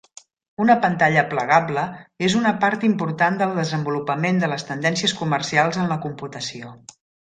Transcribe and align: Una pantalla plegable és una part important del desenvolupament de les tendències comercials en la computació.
Una 0.63 0.75
pantalla 0.85 1.23
plegable 1.33 1.83
és 2.29 2.37
una 2.41 2.55
part 2.65 2.87
important 2.89 3.39
del 3.45 3.55
desenvolupament 3.61 4.43
de 4.45 4.53
les 4.57 4.69
tendències 4.73 5.19
comercials 5.23 5.83
en 5.87 5.95
la 5.97 6.03
computació. 6.11 6.79